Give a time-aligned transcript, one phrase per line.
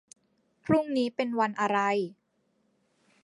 [0.65, 1.77] พรุ่งนี้เป็นวันอะไร